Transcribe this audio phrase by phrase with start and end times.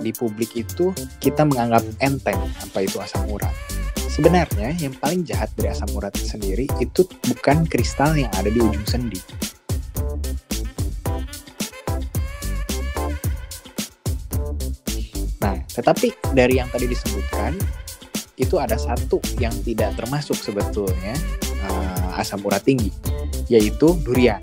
[0.00, 3.52] Di publik itu kita menganggap enteng apa itu asam urat.
[4.08, 8.86] Sebenarnya yang paling jahat dari asam urat sendiri itu bukan kristal yang ada di ujung
[8.88, 9.20] sendi.
[15.42, 17.60] Nah, tetapi dari yang tadi disebutkan
[18.36, 21.16] itu ada satu yang tidak termasuk sebetulnya
[21.64, 22.92] uh, asam urat tinggi,
[23.48, 24.40] yaitu durian.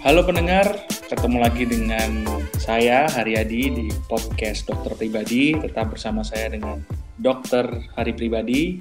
[0.00, 2.28] Halo pendengar, ketemu lagi dengan
[2.60, 5.56] saya Haryadi di podcast Dokter Pribadi.
[5.56, 6.80] Tetap bersama saya dengan
[7.20, 7.64] Dokter
[7.96, 8.80] Hari Pribadi.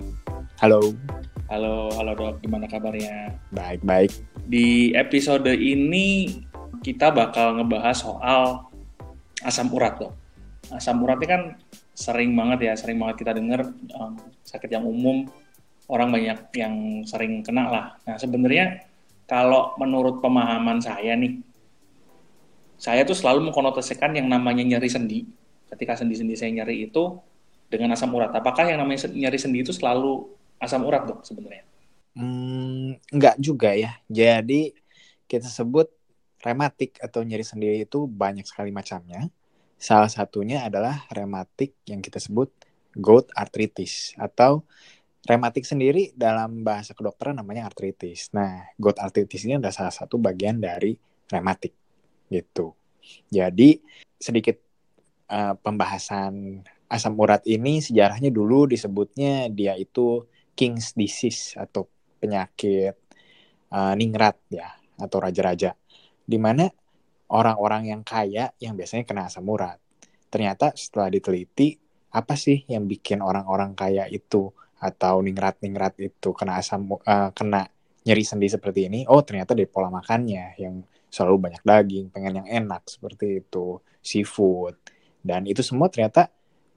[0.59, 0.95] Halo.
[1.51, 3.35] Halo, halo dok, gimana kabarnya?
[3.51, 4.11] Baik, baik.
[4.47, 6.43] Di episode ini
[6.83, 8.67] kita bakal ngebahas soal
[9.41, 10.13] asam urat dok.
[10.69, 11.41] Asam urat ini kan
[11.95, 15.23] sering banget ya, sering banget kita dengar um, sakit yang umum,
[15.87, 17.85] orang banyak yang sering kena lah.
[18.03, 18.83] Nah sebenarnya
[19.23, 21.39] kalau menurut pemahaman saya nih,
[22.75, 25.23] saya tuh selalu mengkonotasikan yang namanya nyeri sendi.
[25.71, 27.17] Ketika sendi-sendi saya nyeri itu
[27.71, 28.29] dengan asam urat.
[28.35, 30.27] Apakah yang namanya nyeri sendi itu selalu
[30.59, 31.63] asam urat dok sebenarnya?
[32.13, 33.97] Hmm, enggak juga ya.
[34.11, 34.75] Jadi
[35.25, 35.89] kita sebut
[36.43, 39.31] rematik atau nyeri sendi itu banyak sekali macamnya.
[39.79, 42.51] Salah satunya adalah rematik yang kita sebut
[42.93, 44.67] gout arthritis atau
[45.23, 48.27] Rematik sendiri dalam bahasa kedokteran namanya artritis.
[48.35, 50.91] Nah, gout artritis ini adalah salah satu bagian dari
[51.31, 51.71] rematik
[52.27, 52.75] gitu.
[53.31, 53.79] Jadi
[54.19, 54.59] sedikit
[55.31, 56.59] uh, pembahasan
[56.91, 60.27] asam urat ini sejarahnya dulu disebutnya dia itu
[60.59, 61.87] King's disease atau
[62.19, 62.99] penyakit
[63.71, 65.71] uh, ningrat ya atau raja-raja.
[66.23, 66.67] Di mana
[67.31, 69.79] orang-orang yang kaya yang biasanya kena asam urat.
[70.29, 71.77] Ternyata setelah diteliti
[72.13, 77.65] apa sih yang bikin orang-orang kaya itu atau ningrat-ningrat itu kena asam uh, kena
[78.03, 82.47] nyeri sendi seperti ini, oh ternyata dari pola makannya yang selalu banyak daging, pengen yang
[82.49, 84.75] enak seperti itu, seafood.
[85.23, 86.27] Dan itu semua ternyata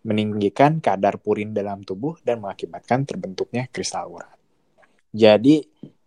[0.07, 4.39] meninggikan kadar purin dalam tubuh dan mengakibatkan terbentuknya kristal urat.
[5.11, 5.67] Jadi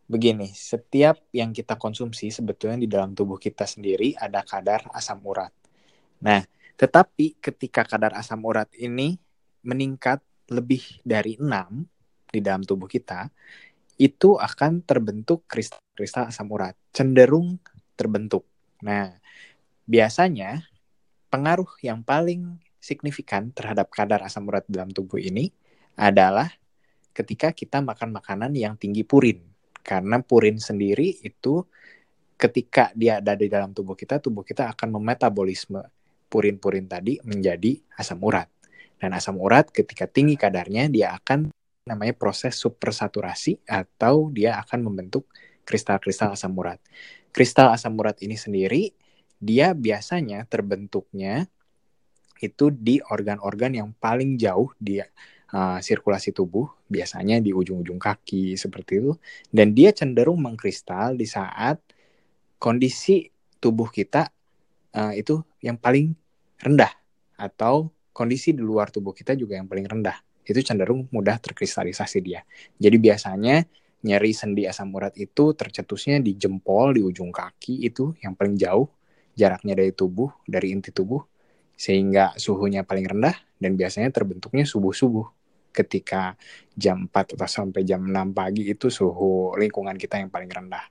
[0.10, 5.54] begini, setiap yang kita konsumsi sebetulnya di dalam tubuh kita sendiri ada kadar asam urat.
[6.26, 6.42] Nah,
[6.74, 9.22] tetapi ketika kadar asam urat ini
[9.62, 11.86] meningkat lebih dari 6
[12.34, 13.30] di dalam tubuh kita,
[14.02, 17.62] itu akan terbentuk kristal-kristal asam urat, cenderung
[17.94, 18.50] terbentuk.
[18.82, 19.14] Nah,
[19.86, 20.66] biasanya
[21.30, 25.54] pengaruh yang paling signifikan terhadap kadar asam urat dalam tubuh ini
[26.00, 26.50] adalah
[27.12, 29.49] ketika kita makan makanan yang tinggi purin.
[29.82, 31.64] Karena purin sendiri itu
[32.40, 35.84] ketika dia ada di dalam tubuh kita, tubuh kita akan memetabolisme
[36.30, 38.48] purin-purin tadi menjadi asam urat.
[39.00, 41.52] Dan asam urat ketika tinggi kadarnya dia akan
[41.88, 45.26] namanya proses supersaturasi atau dia akan membentuk
[45.66, 46.78] kristal-kristal asam urat.
[47.34, 48.94] Kristal asam urat ini sendiri
[49.40, 51.48] dia biasanya terbentuknya
[52.40, 59.00] itu di organ-organ yang paling jauh di uh, sirkulasi tubuh, biasanya di ujung-ujung kaki seperti
[59.00, 59.14] itu,
[59.54, 61.78] dan dia cenderung mengkristal di saat
[62.58, 63.30] kondisi
[63.62, 64.28] tubuh kita
[64.98, 66.12] uh, itu yang paling
[66.60, 66.92] rendah
[67.40, 70.18] atau kondisi di luar tubuh kita juga yang paling rendah.
[70.44, 72.42] Itu cenderung mudah terkristalisasi dia.
[72.76, 73.64] Jadi biasanya
[74.04, 78.90] nyeri sendi asam urat itu tercetusnya di jempol, di ujung kaki itu yang paling jauh
[79.38, 81.24] jaraknya dari tubuh, dari inti tubuh
[81.80, 85.39] sehingga suhunya paling rendah dan biasanya terbentuknya subuh-subuh
[85.70, 86.34] ketika
[86.74, 90.86] jam 4 atau sampai jam 6 pagi itu suhu lingkungan kita yang paling rendah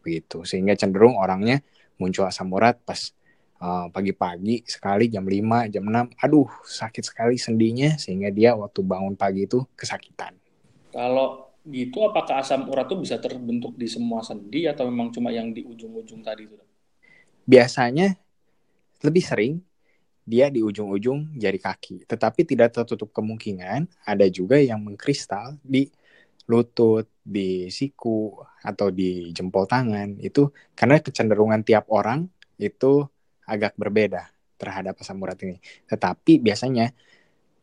[0.00, 1.60] begitu sehingga cenderung orangnya
[2.00, 3.12] muncul asam urat pas
[3.60, 9.14] eh, pagi-pagi sekali jam 5, jam 6, aduh sakit sekali sendinya sehingga dia waktu bangun
[9.14, 10.32] pagi itu kesakitan.
[10.90, 15.52] Kalau gitu apakah asam urat itu bisa terbentuk di semua sendi atau memang cuma yang
[15.52, 16.56] di ujung-ujung tadi itu?
[17.44, 18.16] Biasanya
[19.04, 19.60] lebih sering
[20.30, 25.90] dia di ujung-ujung jari kaki, tetapi tidak tertutup kemungkinan ada juga yang mengkristal di
[26.46, 32.26] lutut, di siku atau di jempol tangan itu karena kecenderungan tiap orang
[32.58, 33.06] itu
[33.46, 35.56] agak berbeda terhadap asam urat ini.
[35.86, 36.92] Tetapi biasanya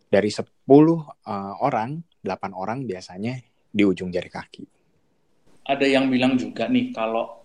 [0.07, 3.37] dari 10 uh, eh, orang, 8 orang biasanya
[3.67, 4.65] di ujung jari kaki.
[5.67, 7.43] Ada yang bilang juga nih kalau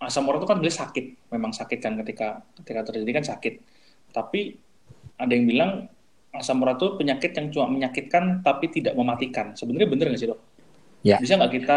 [0.00, 3.54] asam urat itu kan boleh sakit, memang sakit kan ketika ketika terjadi kan sakit.
[4.18, 4.58] Tapi
[5.14, 5.70] ada yang bilang
[6.34, 9.54] asam urat itu penyakit yang cuma menyakitkan tapi tidak mematikan.
[9.54, 10.40] Sebenarnya benar nggak sih dok?
[11.06, 11.22] Ya.
[11.22, 11.76] Bisa nggak kita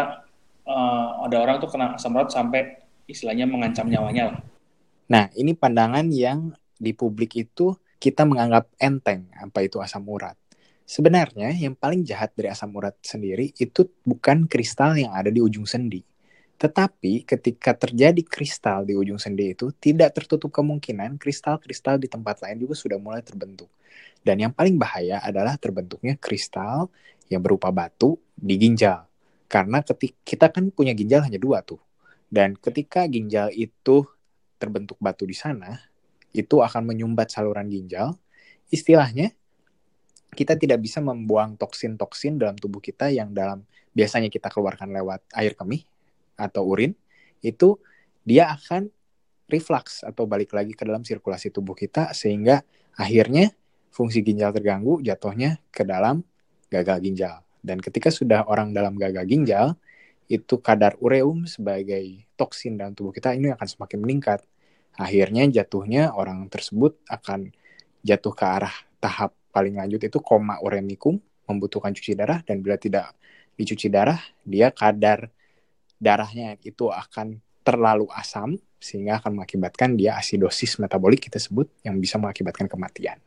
[0.66, 4.38] uh, ada orang tuh kena asam urat sampai istilahnya mengancam nyawanya lah?
[5.06, 10.34] Nah, ini pandangan yang di publik itu kita menganggap enteng apa itu asam urat.
[10.82, 15.62] Sebenarnya yang paling jahat dari asam urat sendiri itu bukan kristal yang ada di ujung
[15.62, 16.02] sendi.
[16.62, 22.62] Tetapi ketika terjadi kristal di ujung sendi itu tidak tertutup kemungkinan kristal-kristal di tempat lain
[22.62, 23.66] juga sudah mulai terbentuk.
[24.22, 26.86] Dan yang paling bahaya adalah terbentuknya kristal
[27.26, 29.10] yang berupa batu di ginjal.
[29.50, 31.82] Karena ketika kita kan punya ginjal hanya dua tuh.
[32.30, 34.06] Dan ketika ginjal itu
[34.62, 35.82] terbentuk batu di sana,
[36.30, 38.14] itu akan menyumbat saluran ginjal.
[38.70, 39.34] Istilahnya,
[40.30, 45.58] kita tidak bisa membuang toksin-toksin dalam tubuh kita yang dalam biasanya kita keluarkan lewat air
[45.58, 45.82] kemih
[46.36, 46.92] atau urin,
[47.42, 47.78] itu
[48.22, 48.88] dia akan
[49.50, 52.64] reflux atau balik lagi ke dalam sirkulasi tubuh kita sehingga
[52.96, 53.52] akhirnya
[53.92, 56.24] fungsi ginjal terganggu jatuhnya ke dalam
[56.72, 57.44] gagal ginjal.
[57.62, 59.76] Dan ketika sudah orang dalam gagal ginjal,
[60.26, 64.40] itu kadar ureum sebagai toksin dalam tubuh kita ini akan semakin meningkat.
[64.96, 67.52] Akhirnya jatuhnya orang tersebut akan
[68.00, 73.12] jatuh ke arah tahap paling lanjut itu koma uremicum, membutuhkan cuci darah dan bila tidak
[73.60, 75.28] dicuci darah, dia kadar
[76.02, 82.18] darahnya itu akan terlalu asam sehingga akan mengakibatkan dia asidosis metabolik kita sebut yang bisa
[82.18, 83.22] mengakibatkan kematian.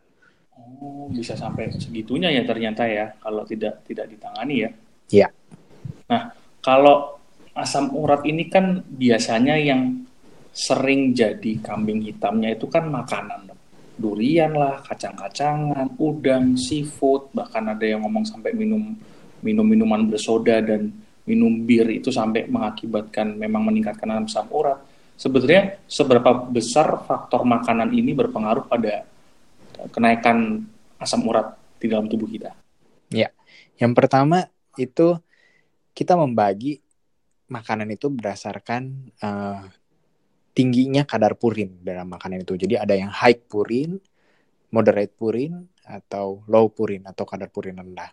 [0.56, 4.70] Oh, bisa sampai segitunya ya ternyata ya kalau tidak tidak ditangani ya.
[5.08, 5.28] Iya.
[6.12, 7.16] Nah, kalau
[7.56, 10.04] asam urat ini kan biasanya yang
[10.52, 13.56] sering jadi kambing hitamnya itu kan makanan.
[13.96, 18.92] Durian lah, kacang-kacangan, udang, seafood, bahkan ada yang ngomong sampai minum
[19.40, 20.92] minum minuman bersoda dan
[21.26, 24.82] minum bir itu sampai mengakibatkan memang meningkatkan asam urat.
[25.16, 29.08] Sebetulnya seberapa besar faktor makanan ini berpengaruh pada
[29.90, 30.64] kenaikan
[31.02, 32.54] asam urat di dalam tubuh kita?
[33.10, 33.32] Ya,
[33.80, 35.18] yang pertama itu
[35.96, 36.84] kita membagi
[37.48, 39.64] makanan itu berdasarkan uh,
[40.52, 42.60] tingginya kadar purin dalam makanan itu.
[42.60, 43.96] Jadi ada yang high purin,
[44.74, 48.10] moderate purin, atau low purin atau kadar purin rendah.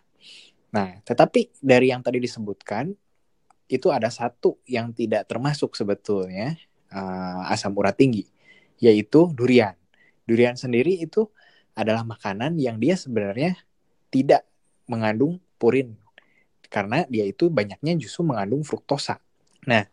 [0.73, 2.93] Nah, tetapi dari yang tadi disebutkan
[3.71, 6.55] itu ada satu yang tidak termasuk sebetulnya
[6.91, 8.27] uh, asam urat tinggi,
[8.79, 9.73] yaitu durian.
[10.23, 11.27] Durian sendiri itu
[11.73, 13.57] adalah makanan yang dia sebenarnya
[14.13, 14.45] tidak
[14.85, 15.97] mengandung purin
[16.69, 19.21] karena dia itu banyaknya justru mengandung fruktosa.
[19.69, 19.85] Nah,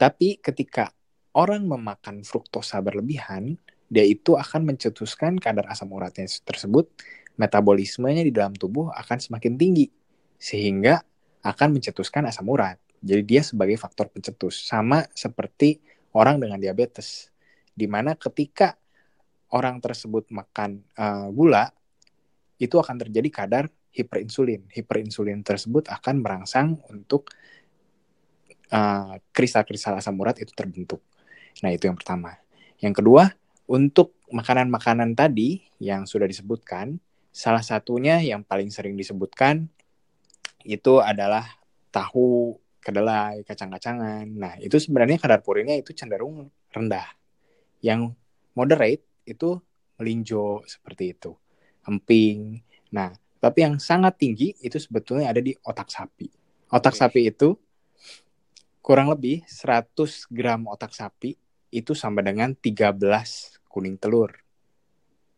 [0.00, 0.88] tapi ketika
[1.36, 3.60] orang memakan fruktosa berlebihan,
[3.92, 6.88] dia itu akan mencetuskan kadar asam uratnya tersebut,
[7.36, 9.86] metabolismenya di dalam tubuh akan semakin tinggi
[10.40, 11.04] sehingga
[11.44, 12.80] akan mencetuskan asam urat.
[13.04, 15.84] Jadi dia sebagai faktor pencetus sama seperti
[16.16, 17.28] orang dengan diabetes.
[17.76, 18.80] Di mana ketika
[19.52, 21.68] orang tersebut makan uh, gula,
[22.56, 24.72] itu akan terjadi kadar hiperinsulin.
[24.72, 27.28] Hiperinsulin tersebut akan merangsang untuk
[28.74, 30.98] kristal kristal-kristal asam urat itu terbentuk.
[31.62, 32.34] Nah, itu yang pertama.
[32.82, 33.30] Yang kedua,
[33.70, 36.98] untuk makanan-makanan tadi yang sudah disebutkan,
[37.30, 39.70] salah satunya yang paling sering disebutkan
[40.66, 41.46] itu adalah
[41.94, 44.28] tahu, kedelai, kacang-kacangan.
[44.28, 47.08] Nah, itu sebenarnya kadar purinnya itu cenderung rendah.
[47.80, 48.12] Yang
[48.52, 49.56] moderate itu
[49.96, 51.32] melinjo seperti itu,
[51.88, 52.60] emping.
[52.92, 56.28] Nah, tapi yang sangat tinggi itu sebetulnya ada di otak sapi.
[56.68, 57.56] Otak sapi itu
[58.84, 61.32] kurang lebih 100 gram otak sapi
[61.72, 64.36] itu sama dengan 13 kuning telur.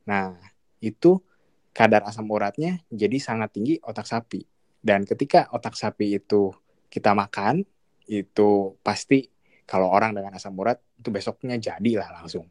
[0.05, 0.35] Nah,
[0.83, 1.23] itu
[1.71, 4.43] kadar asam uratnya jadi sangat tinggi otak sapi.
[4.83, 6.55] Dan ketika otak sapi itu
[6.87, 7.63] kita makan,
[8.07, 9.27] itu pasti
[9.67, 12.47] kalau orang dengan asam urat itu besoknya jadilah langsung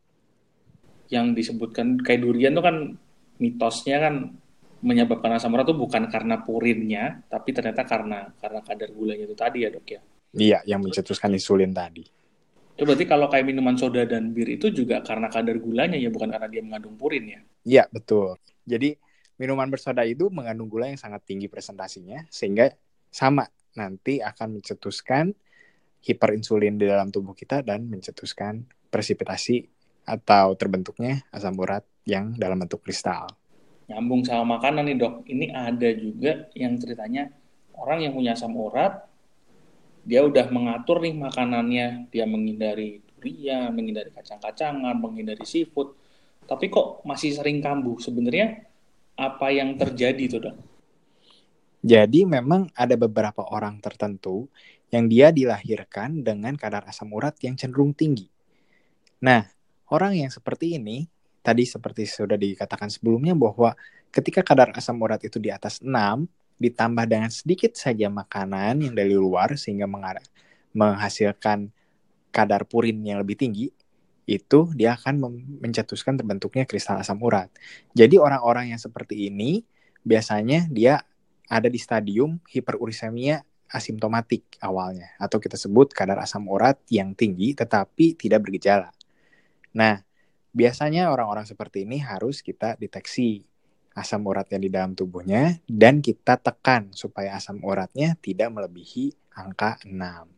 [1.10, 2.76] yang disebutkan kayak durian tuh kan
[3.38, 4.16] mitosnya kan
[4.86, 9.66] menyebabkan asam urat tuh bukan karena purinnya, tapi ternyata karena karena kadar gulanya itu tadi
[9.66, 10.02] ya dok ya.
[10.36, 12.06] Iya, yang mencetuskan insulin tadi.
[12.76, 16.28] Itu berarti kalau kayak minuman soda dan bir itu juga karena kadar gulanya ya, bukan
[16.28, 17.40] karena dia mengandung purin ya?
[17.66, 18.36] Iya, betul.
[18.68, 19.00] Jadi
[19.40, 22.76] minuman bersoda itu mengandung gula yang sangat tinggi presentasinya, sehingga
[23.10, 25.36] sama nanti akan mencetuskan
[26.06, 29.66] hiperinsulin di dalam tubuh kita dan mencetuskan presipitasi
[30.06, 33.26] atau terbentuknya asam urat yang dalam bentuk kristal.
[33.90, 37.30] Nyambung sama makanan nih dok, ini ada juga yang ceritanya
[37.78, 39.06] orang yang punya asam urat,
[40.06, 45.98] dia udah mengatur nih makanannya, dia menghindari durian, menghindari kacang-kacangan, menghindari seafood,
[46.46, 47.98] tapi kok masih sering kambuh.
[47.98, 48.70] Sebenarnya
[49.18, 50.56] apa yang terjadi tuh dok?
[51.86, 54.50] Jadi memang ada beberapa orang tertentu
[54.90, 58.26] yang dia dilahirkan dengan kadar asam urat yang cenderung tinggi.
[59.22, 59.46] Nah,
[59.86, 61.06] Orang yang seperti ini,
[61.46, 63.78] tadi seperti sudah dikatakan sebelumnya bahwa
[64.10, 66.26] ketika kadar asam urat itu di atas 6,
[66.58, 69.86] ditambah dengan sedikit saja makanan yang dari luar sehingga
[70.74, 71.70] menghasilkan
[72.34, 73.70] kadar purin yang lebih tinggi,
[74.26, 75.22] itu dia akan
[75.62, 77.54] mencetuskan terbentuknya kristal asam urat.
[77.94, 79.62] Jadi orang-orang yang seperti ini
[80.02, 81.06] biasanya dia
[81.50, 88.16] ada di stadium hiperurisemia asimptomatik awalnya atau kita sebut kadar asam urat yang tinggi tetapi
[88.16, 88.94] tidak bergejala.
[89.76, 90.00] Nah,
[90.56, 93.44] biasanya orang-orang seperti ini harus kita deteksi
[93.96, 100.36] asam uratnya di dalam tubuhnya dan kita tekan supaya asam uratnya tidak melebihi angka 6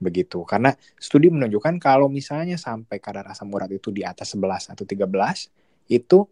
[0.00, 0.44] begitu.
[0.48, 5.92] Karena studi menunjukkan kalau misalnya sampai kadar asam urat itu di atas 11 atau 13,
[5.92, 6.24] itu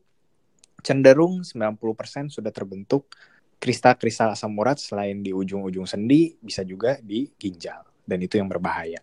[0.81, 3.13] cenderung 90% sudah terbentuk
[3.59, 7.83] kristal-kristal asam urat selain di ujung-ujung sendi, bisa juga di ginjal.
[8.07, 9.03] Dan itu yang berbahaya.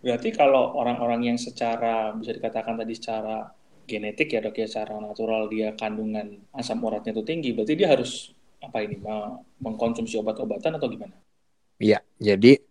[0.00, 3.50] Berarti kalau orang-orang yang secara, bisa dikatakan tadi secara
[3.86, 8.34] genetik ya dok ya, secara natural dia kandungan asam uratnya itu tinggi, berarti dia harus
[8.62, 8.98] apa ini,
[9.62, 11.14] mengkonsumsi obat-obatan atau gimana?
[11.76, 12.62] Iya, jadi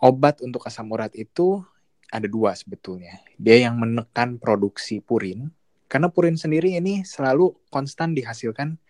[0.00, 1.60] obat untuk asam urat itu
[2.08, 3.20] ada dua sebetulnya.
[3.36, 5.52] Dia yang menekan produksi purin,
[5.86, 8.80] karena purin sendiri ini selalu konstan dihasilkan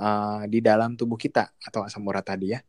[0.00, 2.60] uh, di dalam tubuh kita atau asam urat tadi ya.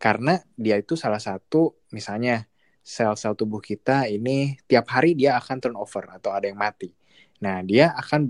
[0.00, 2.48] Karena dia itu salah satu misalnya
[2.80, 6.90] sel-sel tubuh kita ini tiap hari dia akan turnover atau ada yang mati.
[7.44, 8.24] Nah, dia akan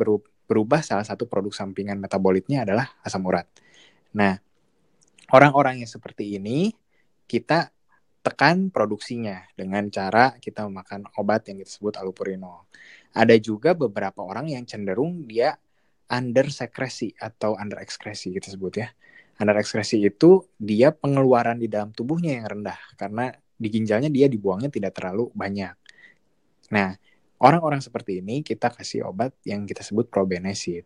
[0.50, 3.46] berubah salah satu produk sampingan metabolitnya adalah asam urat.
[4.14, 4.38] Nah,
[5.30, 6.74] orang-orang yang seperti ini
[7.30, 7.70] kita
[8.20, 12.68] tekan produksinya dengan cara kita memakan obat yang disebut allopurinol.
[13.16, 15.56] Ada juga beberapa orang yang cenderung dia
[16.10, 18.90] under sekresi atau under ekskresi kita sebut ya.
[19.40, 24.68] Under ekskresi itu dia pengeluaran di dalam tubuhnya yang rendah karena di ginjalnya dia dibuangnya
[24.68, 25.72] tidak terlalu banyak.
[26.74, 26.98] Nah,
[27.40, 30.84] orang-orang seperti ini kita kasih obat yang kita sebut probenesid.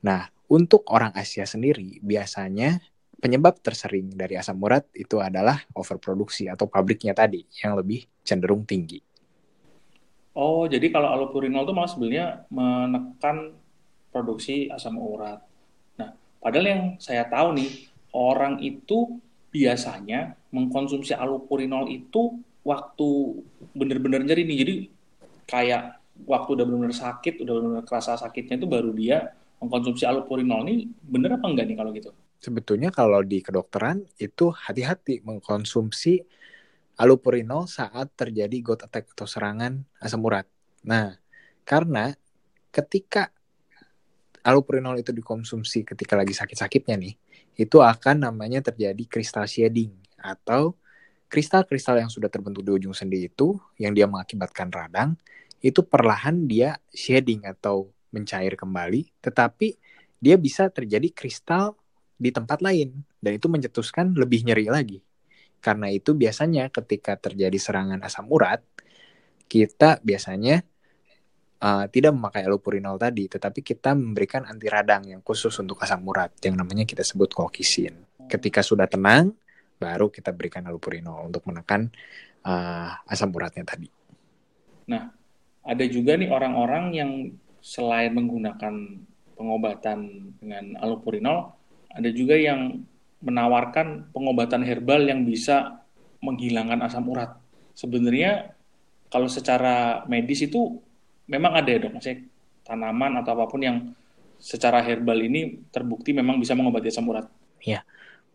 [0.00, 2.80] Nah, untuk orang Asia sendiri biasanya
[3.22, 8.98] penyebab tersering dari asam urat itu adalah overproduksi atau pabriknya tadi yang lebih cenderung tinggi.
[10.32, 13.61] Oh, jadi kalau allopurinol itu malah sebenarnya menekan
[14.12, 15.40] produksi asam urat.
[15.96, 17.70] Nah, padahal yang saya tahu nih,
[18.12, 23.08] orang itu biasanya mengkonsumsi allopurinol itu waktu
[23.72, 24.58] benar-benar jadi nih.
[24.62, 24.74] Jadi
[25.48, 30.90] kayak waktu udah benar-benar sakit, udah benar-benar kerasa sakitnya itu baru dia mengkonsumsi allopurinol ini
[31.00, 32.12] bener apa enggak nih kalau gitu?
[32.42, 36.26] sebetulnya kalau di kedokteran itu hati-hati mengkonsumsi
[36.98, 40.44] allopurinol saat terjadi gout attack atau serangan asam urat.
[40.82, 41.14] Nah,
[41.62, 42.10] karena
[42.74, 43.30] ketika
[44.42, 47.14] allopurinol itu dikonsumsi ketika lagi sakit-sakitnya nih,
[47.58, 50.74] itu akan namanya terjadi kristal shedding atau
[51.32, 55.16] kristal-kristal yang sudah terbentuk di ujung sendi itu yang dia mengakibatkan radang
[55.62, 59.78] itu perlahan dia shedding atau mencair kembali, tetapi
[60.18, 61.78] dia bisa terjadi kristal
[62.18, 64.98] di tempat lain dan itu mencetuskan lebih nyeri lagi.
[65.62, 68.60] Karena itu biasanya ketika terjadi serangan asam urat,
[69.46, 70.66] kita biasanya
[71.62, 76.34] uh, tidak memakai allopurinol tadi, tetapi kita memberikan anti radang yang khusus untuk asam urat
[76.42, 78.26] yang namanya kita sebut kolkisin.
[78.26, 79.30] Ketika sudah tenang,
[79.78, 81.86] baru kita berikan allopurinol untuk menekan
[82.42, 83.86] uh, asam uratnya tadi.
[84.90, 85.06] Nah,
[85.62, 87.10] ada juga nih orang-orang yang
[87.62, 88.74] selain menggunakan
[89.38, 89.98] pengobatan
[90.42, 91.54] dengan allopurinol,
[91.94, 92.82] ada juga yang
[93.22, 95.78] menawarkan pengobatan herbal yang bisa
[96.18, 97.38] menghilangkan asam urat.
[97.78, 98.54] Sebenarnya
[99.06, 100.82] kalau secara medis itu
[101.32, 102.28] memang ada ya dok, maksudnya
[102.62, 103.76] tanaman atau apa pun yang
[104.36, 107.24] secara herbal ini terbukti memang bisa mengobati asam urat.
[107.64, 107.86] Iya,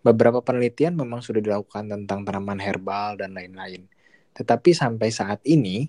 [0.02, 3.86] beberapa penelitian memang sudah dilakukan tentang tanaman herbal dan lain-lain.
[4.34, 5.86] Tetapi sampai saat ini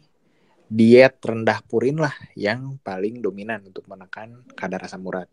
[0.68, 5.30] diet rendah purin lah yang paling dominan untuk menekan kadar asam urat.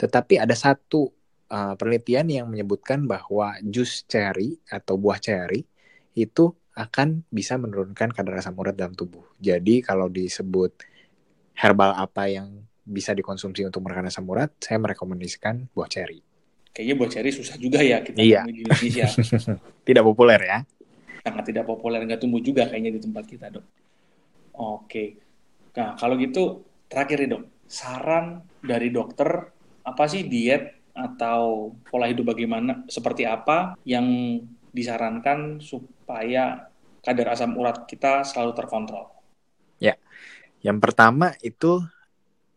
[0.00, 1.12] Tetapi ada satu
[1.52, 5.68] uh, penelitian yang menyebutkan bahwa jus cherry atau buah cherry
[6.16, 9.26] itu akan bisa menurunkan kadar asam urat dalam tubuh.
[9.36, 10.72] Jadi kalau disebut
[11.60, 16.24] herbal apa yang bisa dikonsumsi untuk menekan asam urat, saya merekomendasikan buah cherry.
[16.72, 18.48] Kayaknya buah cherry susah juga ya kita iya.
[18.48, 19.06] di Indonesia.
[19.88, 20.58] tidak populer ya.
[21.20, 23.66] Sangat tidak populer, nggak tumbuh juga kayaknya di tempat kita dok.
[24.56, 25.20] Oke,
[25.76, 29.28] nah kalau gitu terakhir nih dok, saran dari dokter
[29.84, 34.40] apa sih diet atau pola hidup bagaimana seperti apa yang
[34.72, 36.66] disarankan supaya
[37.04, 39.19] kadar asam urat kita selalu terkontrol?
[40.60, 41.80] Ya, yang pertama itu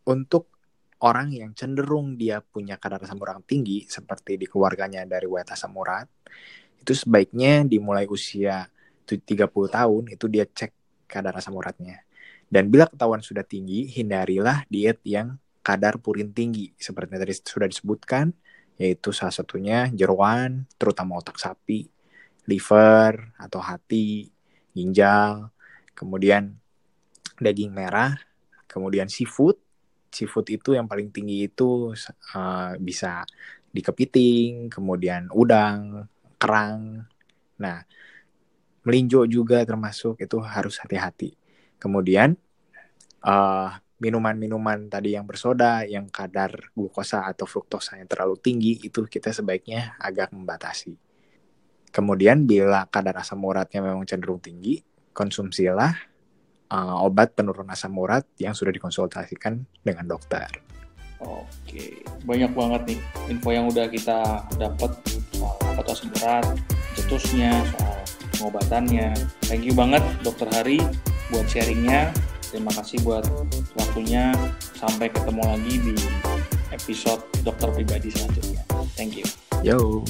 [0.03, 0.51] untuk
[0.99, 5.75] orang yang cenderung dia punya kadar asam urat tinggi seperti di keluarganya dari riwayat asam
[5.75, 6.07] urat
[6.83, 8.67] itu sebaiknya dimulai usia
[9.07, 10.71] 30 tahun itu dia cek
[11.07, 12.03] kadar asam uratnya.
[12.47, 18.35] Dan bila ketahuan sudah tinggi, hindarilah diet yang kadar purin tinggi seperti tadi sudah disebutkan
[18.75, 21.87] yaitu salah satunya jeruan terutama otak sapi,
[22.49, 24.27] liver atau hati,
[24.75, 25.53] ginjal,
[25.95, 26.57] kemudian
[27.43, 28.15] daging merah,
[28.73, 29.61] Kemudian seafood,
[30.09, 31.93] seafood itu yang paling tinggi itu
[32.33, 33.21] uh, bisa
[33.69, 36.09] di kepiting, kemudian udang,
[36.41, 37.05] kerang.
[37.61, 37.85] Nah,
[38.81, 41.37] melinjo juga termasuk itu harus hati-hati.
[41.77, 42.33] Kemudian
[43.21, 49.29] uh, minuman-minuman tadi yang bersoda, yang kadar glukosa atau fruktosa yang terlalu tinggi itu kita
[49.29, 50.97] sebaiknya agak membatasi.
[51.93, 54.81] Kemudian bila kadar asam uratnya memang cenderung tinggi,
[55.13, 56.12] konsumsilah
[56.73, 60.49] uh, obat penurun asam urat yang sudah dikonsultasikan dengan dokter.
[61.23, 62.99] Oke, banyak banget nih
[63.31, 64.91] info yang udah kita dapat
[65.31, 66.45] soal itu asam urat,
[66.97, 67.95] cetusnya, soal
[68.35, 69.15] pengobatannya.
[69.47, 70.83] Thank you banget Dokter Hari
[71.31, 72.11] buat sharingnya.
[72.51, 73.23] Terima kasih buat
[73.79, 74.35] waktunya.
[74.75, 75.95] Sampai ketemu lagi di
[76.75, 78.67] episode dokter pribadi selanjutnya.
[78.99, 79.25] Thank you.
[79.63, 80.03] Yo.